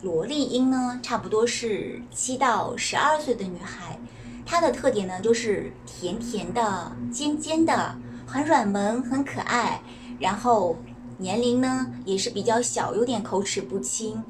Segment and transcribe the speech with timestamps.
[0.00, 3.98] 萝莉音呢，差不多是七到十二岁的女孩，
[4.46, 9.80] 她的特点呢就是甜甜的、尖尖的，很软萌、很可爱，
[10.20, 10.76] 然后
[11.16, 14.22] 年龄呢也是比较小，有点口齿不清。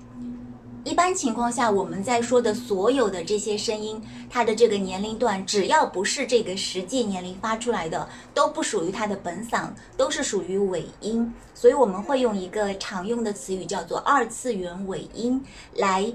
[0.85, 11.33] 一般情况下，我们在说的所有的这些声音，它的这个年龄段，只要不是这个实际年龄发出来的，都不属于它的本嗓，都是属于尾音。
[11.53, 15.45] 所以我们会用一个常用的词语叫做二次元尾音
[15.75, 16.13] 来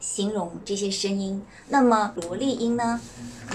[0.00, 1.42] 形容这些声音。
[1.68, 3.00] 那么萝莉音呢？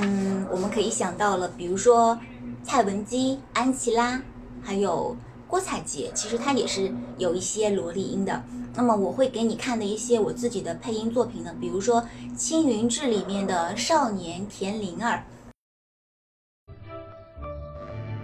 [0.02, 2.20] 嗯，我们可以想到了，比如说
[2.64, 4.22] 蔡文姬、安琪拉，
[4.62, 5.16] 还有。
[5.48, 8.44] 郭采洁其实她也是有一些萝莉音的。
[8.76, 12.02] 那么我会给你看的一些我自己的配音作品呢，比如说
[12.36, 15.24] 《青云志》里面的少年田灵儿。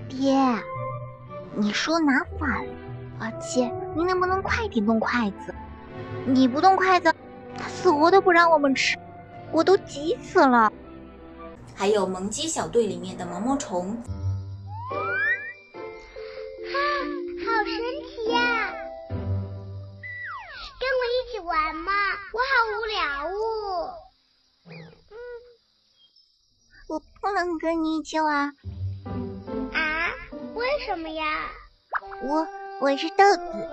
[0.08, 0.34] 爹，
[1.56, 2.74] 你说拿反了，
[3.20, 5.54] 而且你能不能快点动筷子？
[6.26, 7.14] 你不动筷子，
[7.58, 8.98] 他死活都不让我们吃，
[9.52, 10.72] 我都急死了。
[11.74, 13.98] 还有《萌鸡小队》里面的毛毛虫。
[23.06, 24.92] 好无聊哦。
[26.88, 28.56] 我不能跟你一起玩。
[29.74, 30.12] 啊？
[30.56, 31.24] 为什么呀？
[32.24, 32.48] 我
[32.82, 33.70] 我是豆子，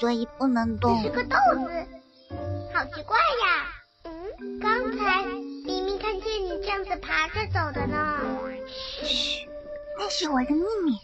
[0.00, 0.98] 所以不能动。
[0.98, 1.86] 你是个豆子，
[2.72, 3.72] 好奇怪呀。
[4.04, 8.20] 嗯，刚才明明看见你这样子爬着走的呢。
[9.02, 9.48] 嘘，
[9.98, 10.98] 那是我的秘密。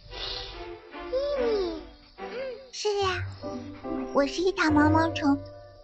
[1.11, 1.83] 秘密？
[2.19, 2.25] 嗯，
[2.73, 3.23] 是呀，
[4.15, 5.39] 我是一条毛毛虫。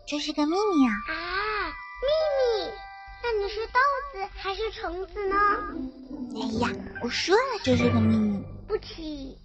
[0.06, 0.92] 这是个秘密啊！
[3.66, 3.80] 豆
[4.12, 5.36] 子还是虫子呢？
[6.36, 6.68] 哎呀，
[7.02, 8.42] 我说了这是个秘密。
[8.66, 9.38] 不起。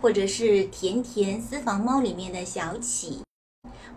[0.00, 3.22] 或者是《甜甜私房猫》里面的小启，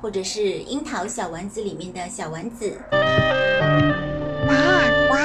[0.01, 2.79] 或者是《樱桃小丸子》里面的小丸子。
[4.47, 4.53] 妈，
[5.11, 5.19] 哇，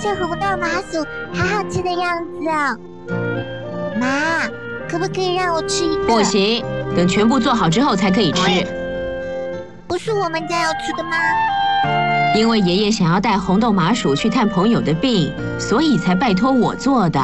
[0.00, 3.94] 这红豆麻薯好好吃的样子哦！
[4.00, 4.48] 妈，
[4.88, 6.06] 可不可以让我吃一个？
[6.06, 6.64] 不行，
[6.96, 8.40] 等全部做好之后才可以吃。
[9.86, 11.16] 不是我们家要吃的吗？
[12.34, 17.20] 因为爷爷想要带红豆麻薯去探朋友的病，所以才拜托我做的。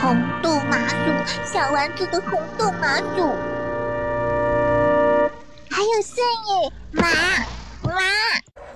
[0.00, 0.96] 红豆麻薯，
[1.44, 3.36] 小丸子的红豆麻薯，
[5.70, 7.06] 还有圣野妈
[7.82, 8.00] 妈，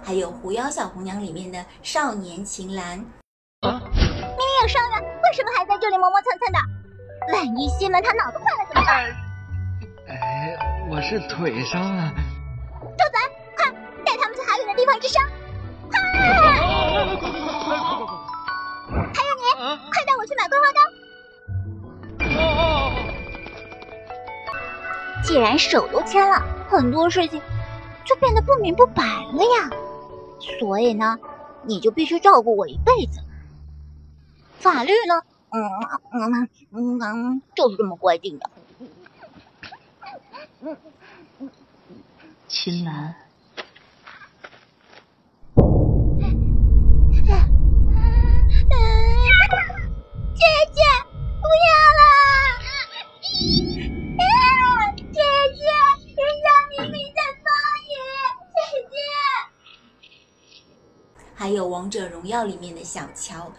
[0.04, 2.98] 还有《狐妖小红娘》里面的少年秦岚。
[2.98, 6.58] 明明有伤员，为什么还在这里磨磨蹭蹭的？
[7.32, 9.23] 万一西门他脑子坏了怎么办？
[10.06, 10.56] 哎，
[10.90, 12.12] 我是腿伤了。
[12.80, 13.18] 住嘴！
[13.56, 13.72] 快
[14.04, 15.22] 带他们去好远的地方治伤。
[15.90, 15.98] 快！
[19.12, 19.44] 还有你，
[19.90, 20.78] 快带我去买桂花糕。
[25.22, 27.40] 既然手都牵了，很多事情
[28.04, 29.70] 就变得不明不白了呀。
[30.58, 31.18] 所以呢，
[31.62, 33.20] 你就必须照顾我一辈子。
[34.58, 35.22] 法律呢？
[35.50, 35.62] 嗯
[36.12, 38.50] 嗯嗯嗯，就是这么规定的。
[42.48, 43.14] 青兰，
[50.34, 50.40] 姐
[50.72, 50.80] 姐，
[51.42, 51.68] 不要
[52.00, 52.02] 了！
[55.12, 55.20] 姐
[55.52, 55.60] 姐，
[56.16, 57.46] 人家明明在发
[57.90, 57.92] 言，
[58.54, 58.56] 姐
[58.90, 58.96] 姐。
[61.34, 63.52] 还有《王者荣耀》里面的小乔。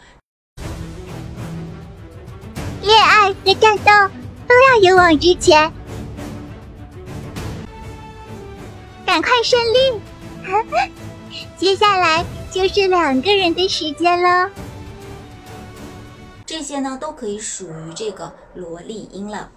[2.81, 4.15] 恋爱和战斗
[4.47, 5.71] 都要勇往直前，
[9.15, 10.01] 赶快胜利！
[11.55, 14.51] 接下来就是两个人的时间了。
[16.45, 19.49] 这些呢都可以属于这个萝莉音了。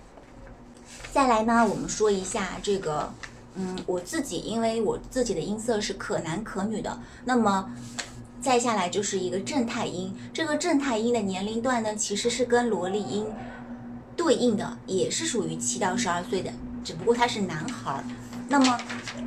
[1.10, 3.12] 再来呢，我们说一下这个，
[3.56, 7.68] 嗯，我自己因为我自己的音色是可男可女的，那么。
[8.40, 13.26] 再下来就是一个正太音，这个正太音的年龄段呢，其实是跟萝莉音
[14.16, 16.52] 对应的，也是属于七到十二岁的，
[16.84, 18.04] 只不过他是男孩儿。
[18.50, 18.78] 那么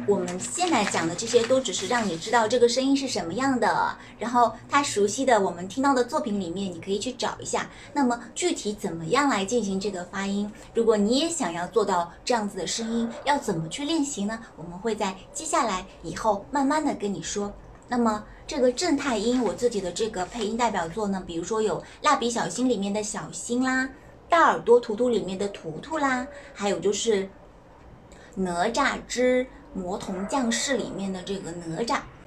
[0.08, 7.70] 我们现在讲的这些，都只是让你知道这个声音是什么样的，然后他熟悉的我们听到的作品里面，你可以去找一下。
[7.94, 10.52] 那么具体怎么样来进行这个发音？
[10.74, 14.40] 如果你也想要做到这样子的声音，要怎么去练习呢？
[14.56, 17.54] 我们会在接下来以后慢慢的跟你说。
[17.88, 23.84] 那么这个正太音，我自己的这个配音代表作呢，比如说有《蜡笔小新》里面的小新啦，
[24.28, 27.24] 《大耳朵图图》里面的图图啦，还有就是
[28.36, 32.00] 《哪吒之魔童降世》里面的这个哪吒。